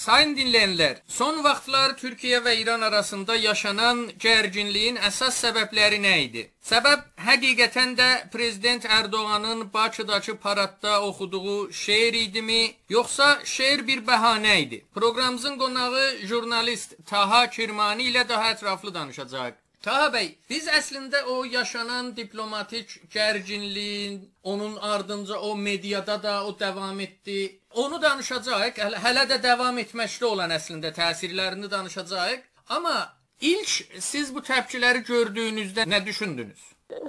[0.00, 6.44] Sayın dinleyenler, son vaxtlar Türkiye ve İran arasında yaşanan gərginliyin əsas səbəbləri nə idi?
[6.70, 14.84] Səbəb həqiqətən də prezident Ərdoğanın Bakıdakı paradda oxuduğu şeir idimi, yoxsa şeir bir bəhanə idi?
[14.94, 19.54] Proqramımızın qonağı jurnalist Taha Kirmani ilə daha ətraflı danışacağıq.
[19.82, 27.00] Taha bəy, biz əslində o yaşanan diplomatik gərginliyin, onun ardınca o mediada da o davam
[27.00, 27.59] etdi.
[27.74, 28.78] Onu danışacağıq.
[29.04, 32.42] Hələ, də davam etməkdə olan əslində təsirlərini danışacağıq.
[32.68, 32.96] Amma
[33.40, 36.60] ilk siz bu təpkiləri gördüyünüzdə nə düşündünüz?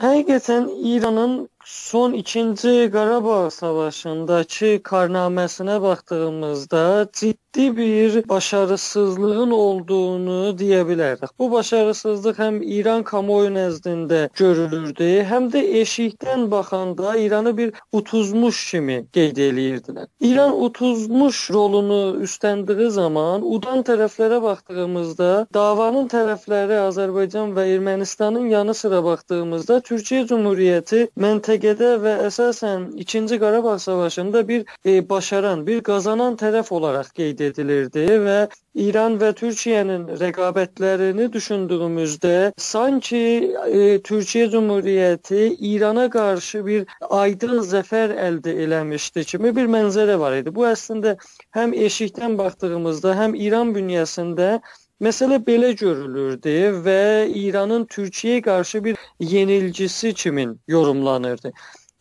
[0.02, 11.32] Həqiqətən İranın son 2-ci Qarabağ savaşındakı karnaməsinə baxdığımızda ciddi bir başarısızlığın olduğunu deyə bilərik.
[11.40, 18.98] Bu başarısızlıq həm İran kamuoyu nəzdində görülürdü, həm də eşikdən baxanda İranı bir utuzmuş kimi
[19.14, 20.08] qeyd eləyirdilər.
[20.20, 29.04] İran utuzmuş rolunu üstləndiyi zaman udan tərəflərə baxdığımızda davanın tərəfləri Azərbaycan və Ermənistanın yanı sıra
[29.04, 31.08] baxdığımızda da Türkiyə Cümhuriyyəti
[31.52, 38.06] məntəqədə və əsasən 2-ci Qarabağ savaşında bir e, başaran, bir qazanan tərəf olaraq qeyd edilirdi
[38.24, 38.38] və
[38.80, 48.56] İran və Türkiyənin rəqabətlərini düşündüyümüzdə sanki e, Türkiyə Cümhuriyyəti İrana qarşı bir aydın zəfər əldə
[48.66, 50.56] eləmişdi kimi bir mənzərə var idi.
[50.56, 51.18] Bu əslində
[51.58, 54.62] həm eşikdən baxdığımızda, həm İran bünyəsində
[55.02, 57.02] Məsələ belə görülürdü və
[57.44, 61.52] İranın Türkiyəyə qarşı bir yenilgisi kimi yorumlanırdı.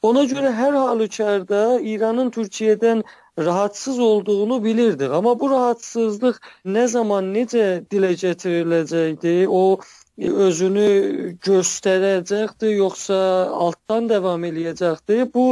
[0.02, 3.02] Ona görə hər halükarda İranın Türkiyədən
[3.38, 5.10] rahatsız olduğunu bilirdik.
[5.12, 6.38] Amma bu rahatsızlıq
[6.76, 9.80] nə zaman necə dilə gətiriləcəkdi, o
[10.46, 10.86] özünü
[11.48, 13.18] göstərəcəkdi, yoxsa
[13.64, 15.22] altdan davam eləyəcəkdi?
[15.34, 15.46] Bu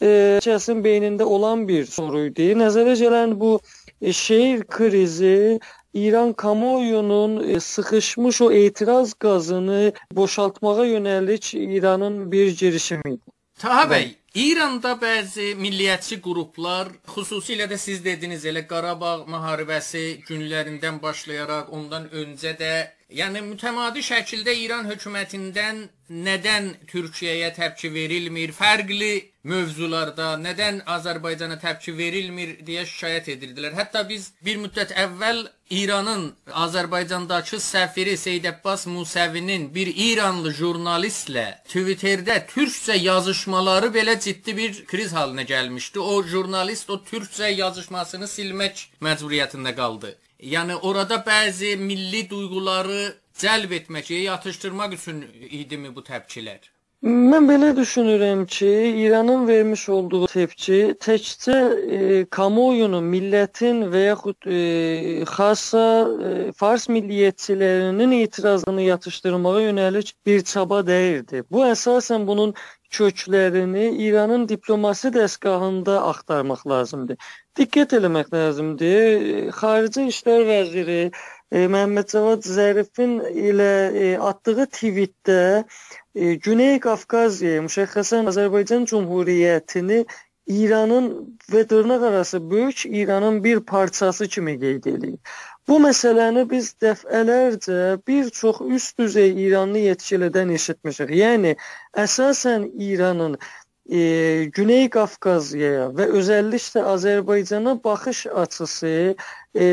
[0.00, 2.52] e, kəsin beynində olan bir soru idi.
[2.60, 3.58] Nəzərə gələn bu
[4.24, 5.60] şeir krizi
[5.94, 13.22] İran kamuoyunun e, sıxışmış o etiraz qazını boşaltmağa yönəlik İranın bir girişimiydi.
[13.58, 21.70] Taha bəy, İranda bəzi milliyyətçi qruplar, xüsusilə də siz dediniz elə Qarabağ müharibəsi günlərindən başlayaraq
[21.70, 22.74] ondan öncə də
[23.14, 25.84] Yəni mütəmadi şəkildə İran hökumətindən
[26.26, 29.12] nədən Türkiyəyə təpki verilmir, fərqli
[29.44, 33.74] mövzularda nədən Azərbaycana təpki verilmir deyə şikayət edirdilər.
[33.76, 36.24] Hətta biz bir müddət əvvəl İranın
[36.64, 45.12] Azərbaycandakı səfiri Seyid Abbas Musəvinin bir İranlı jurnalistlə Twitterdə türkcə yazışmaları belə ciddi bir kriz
[45.12, 45.98] halına gəlmişdi.
[45.98, 50.16] O jurnalist o türkcə yazışmasını silmək məcburiyyətində qaldı.
[50.44, 56.73] Yəni orada bəzi milli duyğuları cəlb etmək, yatışdırmaq üçün idimi bu təpkilər?
[57.04, 58.68] Mən belə düşünürəm ki,
[59.04, 61.56] İranın vermiş olduğu təpki təkcə
[61.96, 61.98] e,
[62.32, 64.60] kamuoyunun, millətin və yaxud e,
[65.28, 65.82] xassa
[66.28, 71.42] e, fars milliyyətçilərinin etirazını yatışdırmağa yönəlik bir çaba deyildi.
[71.50, 72.54] Bu əsasən bunun
[72.96, 77.18] köklərini İranın diplomasi dəstgahında axtarmaq lazımdır.
[77.60, 79.50] Diqqət eləmək lazımdır.
[79.58, 85.42] Xarici İşlər vəziri e, Məhəmməd Cavad Zərifin ilə e, atdığı tweetdə
[86.14, 90.04] Güney Qafqaziya, müşəxxəsən Azərbaycan Cümhuriyyətini
[90.46, 91.08] İranın
[91.50, 95.16] və dırnaq arası böyük İranın bir parçası kimi qeyd edir.
[95.68, 101.10] Bu məsələni biz dəfələrcə bir çox üst düzey İranlı yetkilidən eşitmişik.
[101.10, 101.56] Yəni
[102.06, 103.38] əsasən İranın
[103.90, 104.00] e,
[104.54, 109.16] Güney Qafqaziyaya və özəlliklə Azərbaycana baxış açısı
[109.54, 109.64] e,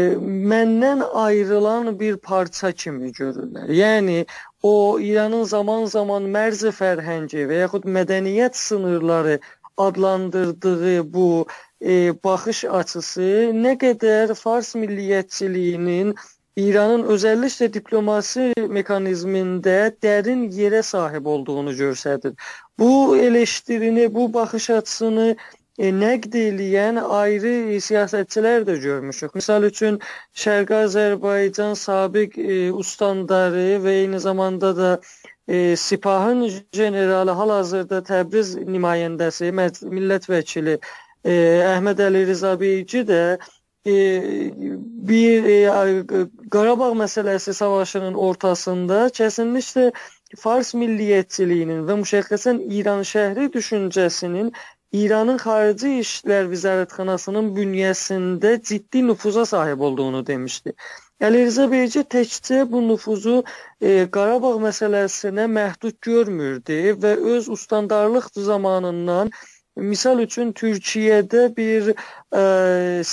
[0.51, 3.69] məndən ayrılan bir parça kimi görürlər.
[3.71, 4.25] Yəni
[4.63, 9.39] o İranın zaman-zaman mərzi fərhəngi və yaxud mədəniyyət sınırları
[9.77, 11.47] adlandırdığı bu
[11.81, 13.31] e, baxış açısı
[13.63, 16.13] nə qədər fars milliyyətçiliyinin
[16.59, 22.35] İranın özəlliklə diplomasi mexanizmində dərin yerə sahib olduğunu göstərir.
[22.79, 25.35] Bu eleştirini, bu baxış açısını
[25.79, 29.35] nəqd eləyən ayrı siyasətçilər də görmüşük.
[29.39, 29.99] Məsəl üçün
[30.35, 34.91] Şərqi Azərbaycan sabiq e, ustandarı və eyni zamanda da
[35.47, 40.77] e, Sipahın generalı hal-hazırda Təbriz nümayəndəsi, millət vəkili
[41.23, 41.33] e,
[41.71, 43.23] Əhməd Əli Rizabeyci də
[43.85, 43.95] e,
[45.11, 49.91] bir e, Qarabağ məsələsi savaşının ortasında kəsinliklə
[50.39, 54.53] Fars milliyyətçiliyinin və müşəxxəsən İran şəhri düşüncəsinin
[54.91, 60.73] İranın Xarici İşlər Vizarətxanasının bünyəsində ciddi nüfuza sahib olduğunu demişdi.
[61.27, 63.37] Əli Rza Beyci təkcə bu nüfuzu
[63.79, 69.31] e, Qarabağ məsələsinə məhdud görmürdü və öz ustandarlıq zamanından
[69.93, 72.43] misal üçün Türkiyədə bir e,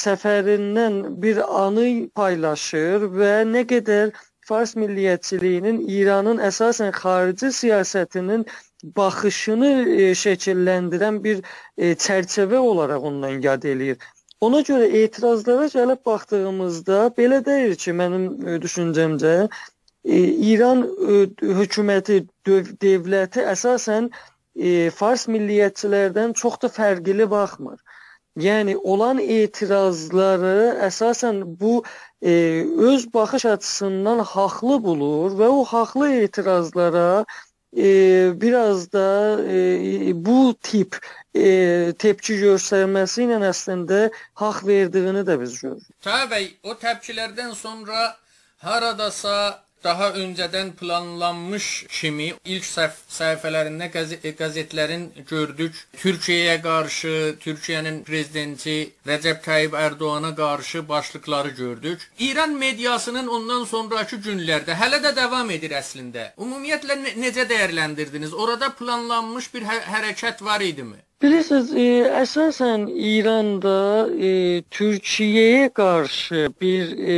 [0.02, 1.88] səfərindən bir anı
[2.22, 4.16] paylaşır və nə qədər
[4.48, 8.46] Fars milliyyətçiliyinin İranın əsasən xarici siyasətinin
[8.84, 9.70] baxışını
[10.02, 11.42] e, şəkilləndirən bir
[11.76, 13.98] e, çərçivə olaraq ondan yad eləyir.
[14.40, 19.34] Ona görə etirazlara gəlib baxdığımızda belə deyir ki, mənim e, düşüncəmcə
[20.04, 20.18] e,
[20.52, 21.20] İran e,
[21.62, 24.12] hökuməti, dövləti əsasən
[24.98, 27.76] Fars milliyyətçilərdən çox da fərqli baxmır.
[28.42, 31.84] Yəni olan etirazları əsasən bu
[32.22, 32.32] e,
[32.90, 40.96] öz baxış açısından haqlı bulur və o haqlı etirazlara e, biraz da e, bu tip
[41.34, 44.08] e, tepki göstərməsi ilə əslində
[44.40, 45.90] haqq verdiyini də biz görürük.
[46.02, 48.16] Tabii bəy, o təpkilərdən sonra
[48.64, 57.14] haradasa daha öncədən planlanmış kimi ilk səhv səhifələrində qəzet, qəzetlərin gördük Türkiyəyə qarşı,
[57.44, 58.76] Türkiyənin prezidenti
[59.08, 62.10] Rəcəb Tayyib Ərdoğana qarşı başlıqları gördük.
[62.18, 66.32] İran mediasının ondan sonrakı günlərdə hələ də davam edir əslində.
[66.38, 68.34] Ümumiyyətlə ne necə dəyərləndirdiniz?
[68.34, 71.07] Orada planlanmış bir hə hərəkət var idimi?
[71.22, 71.84] Bilirsiniz, e,
[72.14, 74.28] əsasən İranda e,
[74.70, 77.16] Türkiyəyə qarşı bir e,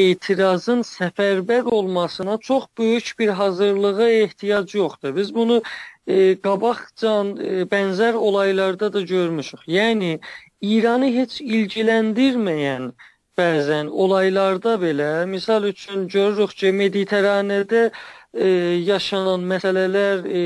[0.00, 5.16] etirazın səfərbər olmasına çox böyük bir hazırlığa ehtiyac yoxdur.
[5.16, 5.60] Biz bunu
[6.06, 9.62] e, qabaqcan e, bənzər olaylarda da görmüşük.
[9.68, 10.18] Yəni
[10.60, 12.90] İranı heç ilgiləndirməyən
[13.38, 17.92] bəzən olaylarda belə, misal üçün görürük ki, Mediteranədə e,
[18.34, 20.40] yaşanan məsələlər e,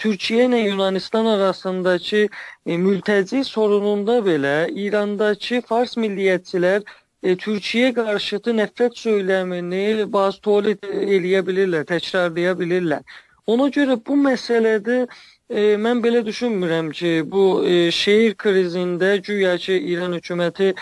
[0.00, 2.28] Türkiyə ilə Yunanistan arasındakı
[2.66, 6.82] e, mültəci sorununda belə İrandakı fars milliyyətçilər
[7.22, 13.04] e, Türkiyə qarşıtı nifrət söyləmini bazı tolit eləyə bilirlər, təkrarlaya bilirlər.
[13.46, 15.06] Ona görə bu məsələdə
[15.50, 20.72] e, mən belə düşünmürəm ki, bu e, şehir krizində güya ki İran hökuməti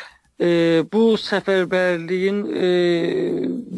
[0.40, 2.69] e, bu səfərbərliyin e,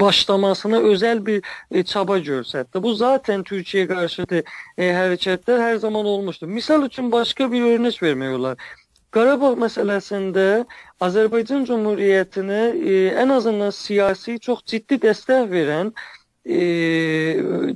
[0.00, 2.82] başlamasına özəl bir e, çaba göstərdi.
[2.82, 6.48] Bu zaten Türkiyə qarşıtı e, hərəkətlər hər zaman olmuşdur.
[6.48, 8.58] Misal üçün başqa bir örnək vermək olar.
[9.16, 10.66] Qarabağ məsələsində
[11.00, 15.92] Azərbaycan Cümhuriyyətinə e, ən azından siyasi çox ciddi dəstək verən
[16.44, 16.58] e,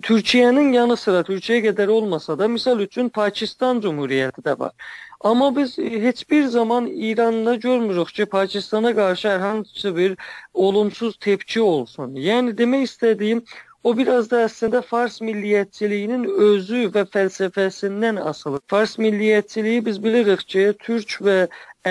[0.02, 4.72] Türkiyənin yanı sıra Türkiyə qədər olmasa da misal üçün Pakistan Cümhuriyyəti də var.
[5.20, 10.16] Amma biz heç bir zaman İranda görmürük ki, Pakistana qarşı hər hansı bir
[10.54, 12.14] olumsuz tepki olsun.
[12.16, 13.42] Yəni demək istədiyim
[13.84, 18.64] o biraz da əslində Fars milliyyətçiliyinin özü və fəlsəfəsindən asılıdır.
[18.72, 21.36] Fars milliyyətçiliyi biz bilirik ki, türk və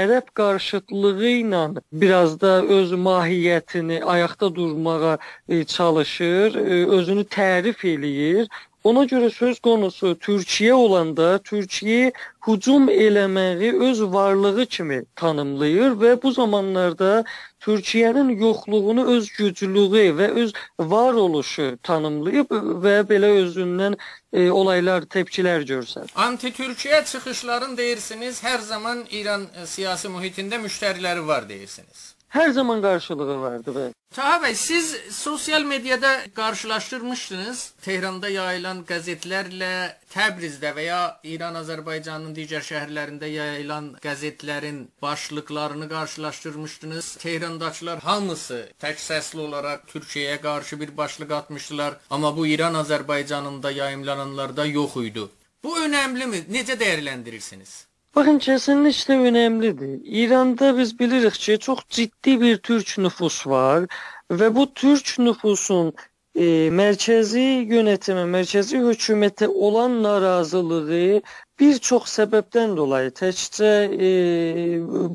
[0.01, 5.17] ərəb qarşıtlığı ilə biraz da öz mahiyyətini ayaqda durmağa
[5.49, 8.49] e, çalışır, e, özünü tərif eləyir
[8.83, 12.13] Ona görə söz konusu Türkiyə olanda Türkiyə
[12.47, 17.25] hücum eləməyi öz varlığı kimi tanımlayır və bu zamanlarda
[17.59, 22.55] Türkiyənin yoxluğunu öz güclüyü və öz varoluşu tanımlayıb
[22.85, 23.99] və belə özündən
[24.31, 26.15] e, olaylar, təpkilər görsədir.
[26.15, 32.13] Anti-Türkiyə çıxışların deyirsiniz, hər zaman İran e, siyasi mühitində müştəriləri var deyirsiniz.
[32.31, 39.73] Hər zaman qarşılığı vardı və Taha bəy, siz sosial mediada qarşılaşdırmışdınız Tehranda yayılan qəzetlərlə
[40.09, 47.11] Təbrizdə və ya İran, Azərbaycanın digər şəhərlərində yayılan qəzetlərin başlıqlarını qarşılaşdırmışdınız.
[47.21, 53.71] Tehrandakılar hamısı tək səsli olaraq Türkiyəyə qarşı bir başlıq atmışdılar, amma bu İran, Azərbaycanın da
[53.71, 55.27] yayımlananlarda yox idi.
[55.63, 56.47] Bu önəmlimi?
[56.49, 57.88] Necə dəyərləndirirsiniz?
[58.15, 60.01] Bakın kesinlikle önemlidir.
[60.03, 63.85] İran'da biz bilirik ki çok ciddi bir Türk nüfus var
[64.31, 65.93] ve bu Türk nüfusun
[66.35, 71.21] e, merkezi yönetime, merkezi hükümete olan narazılığı
[71.59, 73.71] birçok sebepten dolayı təkcə
[74.07, 74.09] e,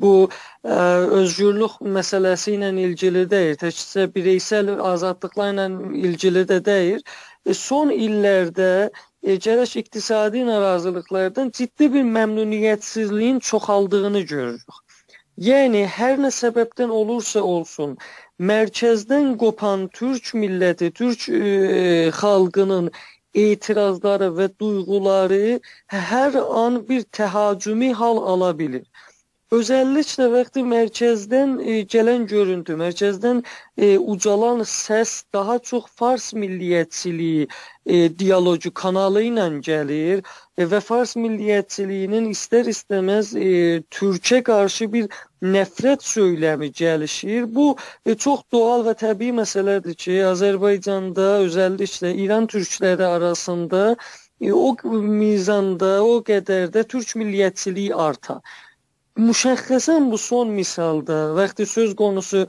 [0.00, 0.28] bu
[0.64, 0.74] e,
[1.20, 7.00] özgürlük məsələsi ilə ilgili deyil, təkcə bireysel azadlıqlarla ilgili də deyil.
[7.46, 8.90] E, son illərdə
[9.24, 14.82] gərək iqtisadi narazılıqlardan ciddi bir məmnuniyyətsizliyin çoxaldığını görürük.
[15.48, 17.96] Yəni hər nə səbəbdən olursa olsun,
[18.38, 22.90] mərkəzdən qopan türk milləti, türk e, xalqının
[23.34, 25.58] etirazları və duyğuları
[25.90, 28.86] hər an bir təhacümi hal ala bilir.
[29.54, 33.42] Özəlliklə vaxtı mərkəzdən e, gələn görüntü, mərkəzdən
[33.76, 41.12] e, ucalan səs daha çox fars milliyyətçiliyi e, dialoqu kanalı ilə gəlir e, və fars
[41.24, 43.52] milliyyətçiliyinin istər-istəməz e,
[43.98, 45.08] türkə qarşı bir
[45.56, 47.46] nəfrət söyləmi gəlişir.
[47.54, 47.70] Bu
[48.06, 53.86] e, çox doğal və təbii məsələdir ki, Azərbaycanda özəlliklə İran türkləri arasında
[54.40, 54.76] e, o
[55.24, 58.40] mizanda, o qədər də türk milliyyətçiliyi arta.
[59.22, 62.40] Müşəxxəsən bu son misalda vaxtı söz konusu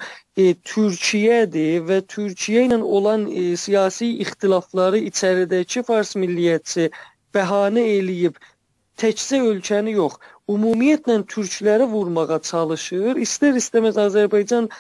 [0.41, 6.87] e, Türkiyədir və Türkiyə ilə olan e, siyasi ixtilafları içəridəki fars milliyyətçi
[7.37, 8.41] bəhanə eləyib
[9.03, 10.17] təkcə ölkəni yox,
[10.55, 13.21] ümumiyyətlə türkləri vurmağa çalışır.
[13.27, 14.71] İstər-istəməz Azərbaycan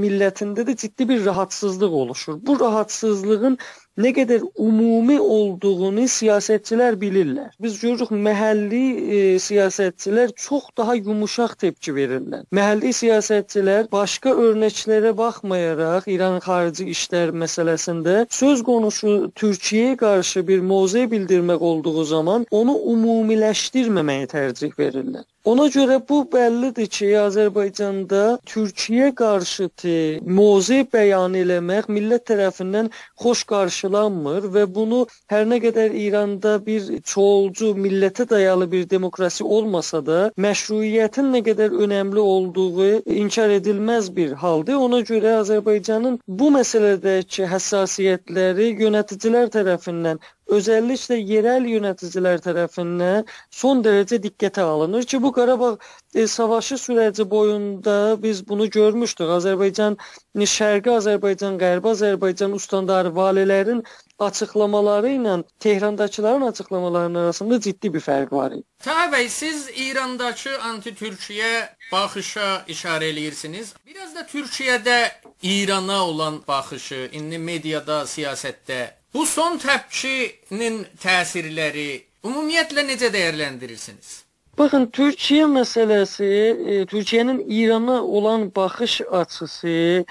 [0.00, 2.40] millətində də ciddi bir rahatsızlıq oluşur.
[2.46, 3.58] Bu rahatsızlığın
[4.02, 7.50] nə qədər ümumi olduğunu siyasətçilər bilirlər.
[7.62, 8.82] Biz görürük məhəlli
[9.18, 12.42] e, siyasətçilər çox daha yumşaq tepki verirlər.
[12.58, 21.06] Məhəlli siyasətçilər başqa örnəklərə baxmayaraq İran xarici işlər məsələsində söz konusu Türkiyəyə qarşı bir mövqe
[21.14, 25.24] bildirmək olduğu zaman onu ümumiləşdirməməyi tərcih verirlər.
[25.44, 29.96] Ona görə bu bəllidir ki, Azərbaycanda Türkiyə qarşıtı
[30.38, 32.86] mövqe bəyan eləmək millət tərəfindən
[33.20, 35.02] xoş qarşılanmır və bunu
[35.34, 41.76] hər nə qədər İranda bir çoxulcu millətə dayalı bir demokrasi olmasa da, məşruiyyətin nə qədər
[41.88, 44.80] önəmli olduğu inkar edilməz bir haldır.
[44.86, 54.62] Ona görə Azərbaycanın bu məsələdəki həssasiyyətləri yöneticilər tərəfindən özəlliklə yerel yöneticiler tərəfindən son derece diqqətə
[54.62, 55.76] alınır ki, bu Qarabağ
[56.14, 59.28] e, savaşı süreci boyunda biz bunu görmüşdük.
[59.38, 59.96] Azərbaycan
[60.36, 63.84] Şərqi Azərbaycan, Qərbi Azərbaycan ustandarı valilərin
[64.18, 68.64] açıqlamaları ilə Tehrandakıların açıqlamalarının arasında ciddi bir fərq var idi.
[68.84, 71.52] Taha bəy, siz İrandakı anti-Türkiyə
[71.92, 73.74] baxışa işarə eləyirsiniz.
[73.86, 74.98] Biraz da Türkiyədə
[75.42, 81.88] İrana olan baxışı, indi mediada, siyasətdə Bu son təpkinin təsirləri
[82.26, 84.24] ümumiyyətlə necə dəyərləndirirsiniz?
[84.58, 90.04] Baxın, Türkiyə məsələsi, e, Türkiyənin İrana olan baxış açısı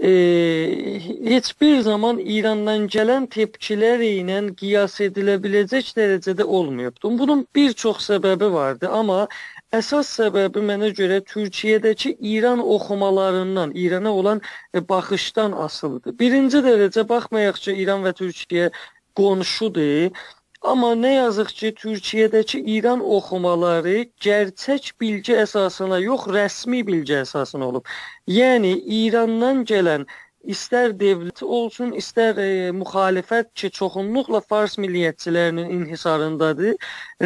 [0.00, 0.10] e,
[1.24, 7.12] heç bir zaman İrandan gələn tepkilər ilə qiyas edilə biləcək dərəcədə olmayıbdı.
[7.18, 9.28] Bunun bir çox səbəbi vardı, amma
[9.78, 14.40] Əsas səbəbi mənə görə Türkiyədəki İran oxumalarından, İrana olan
[14.74, 16.16] e, baxışdan asılıdır.
[16.22, 18.64] Birinci dərəcə baxmayaq ki, İran və Türkiyə
[19.20, 20.10] qonşudur,
[20.72, 23.94] amma nə yazıq ki, Türkiyədəki İran oxumaları
[24.26, 27.86] gerçək bilgi əsasına yox, rəsmi bilgi əsasına olub.
[28.40, 30.08] Yəni İrandan gələn
[30.44, 36.76] istər dövlət olsun, istər e, müxalifət ki, çoxunluqla fars milliyyətçilərinin inhisarındadır,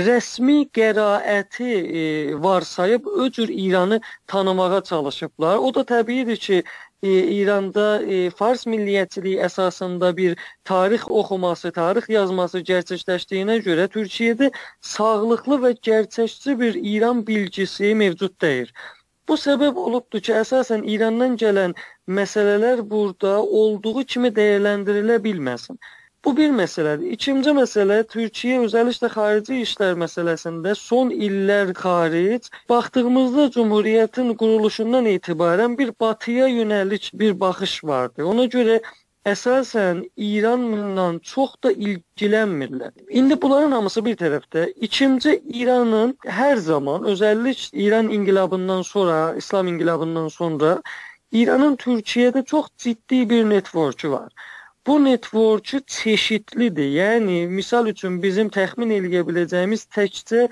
[0.06, 2.02] rəsmi qəraəti e,
[2.46, 5.56] varsayıb o cür İranı tanımağa çalışıblar.
[5.56, 6.62] O da təbiidir ki,
[7.02, 15.60] e, İranda e, fars milliyyətçiliyi əsasında bir tarix oxuması, tarix yazması gerçəkləşdiyinə görə Türkiyədə sağlıqlı
[15.66, 18.72] və gerçəkçi bir İran bilgisi mövcud deyil.
[19.28, 21.74] Bu səbəb olubdur ki, əsasən İrandan gələn
[22.18, 25.78] məsələlər burada olduğu kimi dəyərləndirilə bilməsin.
[26.24, 27.10] Bu bir məsələdir.
[27.16, 35.92] İkinci məsələ Türkiyə özəlliklə xarici işlər məsələsində son illər xaric baxdığımızda Cümhuriyyətin quruluşundan etibarən bir
[36.00, 38.24] batıya yönəlik bir baxış vardı.
[38.24, 38.80] Ona görə
[39.24, 42.92] əsasən İranla çox da ilgilənmirlər.
[43.08, 44.66] İndi bunların hamısı bir tərəfdə.
[44.88, 50.82] İkinci İranın hər zaman özəllik İran inqilabından sonra, İslam inqilabından sonra
[51.32, 54.32] İranın Türkiyədə çox ciddi bir networku var.
[54.86, 56.90] Bu networku çeşidlidir.
[57.00, 60.48] Yəni misal üçün bizim təxmin eləyə biləcəyimiz təkcə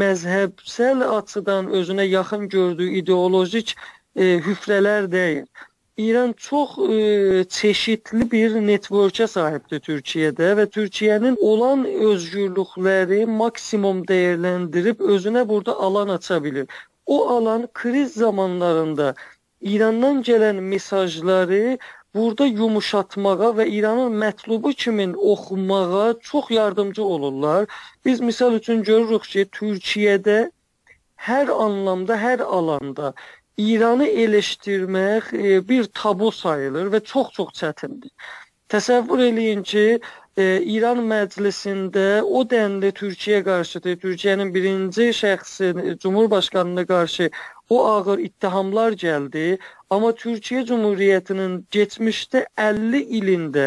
[0.00, 3.76] məzhəbsəl açıdan özünə yaxın gördüyü ideolojik
[4.16, 5.46] e, hüfrələr deyil.
[5.96, 15.44] İran çox e, çeşidli bir networkə sahibdir Türkiyədə və Türkiyənin olan özgürlükləri maksimum dəyərləndirib özünə
[15.48, 16.66] burada alan aça bilir.
[17.06, 19.14] O alan kriz zamanlarında
[19.60, 21.78] İrandan gələn mesajları
[22.14, 27.66] burada yumuşatmağa və İranın mətlubu kimi oxumağa çox yardımcı olurlar.
[28.04, 30.50] Biz misal üçün görürük ki, Türkiyədə
[31.16, 33.14] hər anlamda, hər alanda
[33.58, 38.10] İranı eleştirmək e, bir tabu sayılır və çox-çox çətindir.
[38.68, 39.84] Təsəvvür eləyin ki,
[40.36, 40.44] e,
[40.74, 47.30] İran məclisində o dənli Türkiyə qarşıdır, Türkiyənin birinci şəxsi Cumhurbaşqanına qarşı
[47.68, 49.58] o ağır ittihamlar gəldi,
[49.90, 53.66] amma Türkiyə Cumhuriyyətinin keçmişdə 50 ilində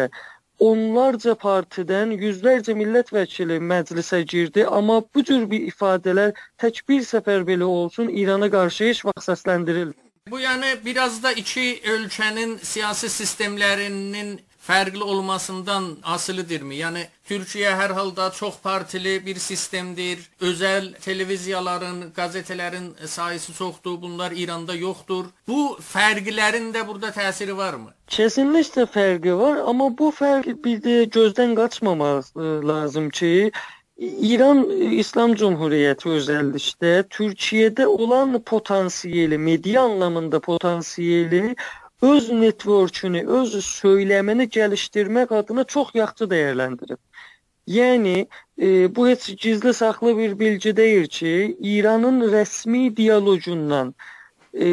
[0.60, 7.46] onlarca partidən yüzlərcə millət vəkili məclisə girdi, amma bu cür bir ifadələr tək bir səfər
[7.48, 9.96] belə olsun İrana qarşı heç vaxt səsləndirilmir.
[10.30, 14.36] Bu yəni biraz da iki ölkənin siyasi sistemlərinin
[14.66, 16.74] fərqli olmasından asılıdırmı?
[16.74, 20.22] Yəni Türkiyə hər halda çox partili bir sistemdir.
[20.40, 24.00] Özəl televiziyaların, qəzetələrin sayısı çoxdur.
[24.02, 25.32] Bunlar İranda yoxdur.
[25.48, 27.94] Bu fərqlərin də burada təsiri varmı?
[28.06, 33.52] Kesinlikle fərqi var, amma bu fərq bir də gözdən qaçmamaq e, lazım ki,
[34.00, 34.62] İran
[34.96, 41.56] İslam Cumhuriyyəti özəllikdə Türkiyədə olan potansiyeli, media anlamında potansiyeli
[42.02, 47.00] öz networkünü, öz söyləmini gəlişdirmək adına çox yaxşı dəyərləndirib.
[47.66, 48.26] Yəni
[48.58, 53.94] e, bu heç gizli saxlı bir bilgi deyil ki, İranın rəsmi dialoqundan
[54.54, 54.66] e,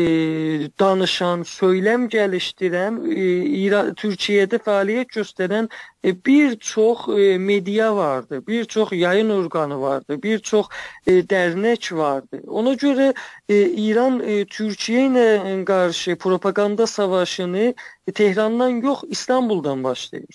[0.79, 3.25] danışan, söyləm gəlişdirən, e,
[3.62, 5.69] İran Türkiyədə fəaliyyət göstərən
[6.03, 10.67] e, bir çox e, media vardı, bir çox yayın orqanı vardı, bir çox
[11.07, 12.41] e, dərnək vardı.
[12.48, 13.13] Ona görə
[13.50, 13.55] e,
[13.88, 17.74] İran e, Türkiyə ilə qarşı propaganda savaşını
[18.13, 20.27] Tehrandan yox, İstanbuldan başlayır.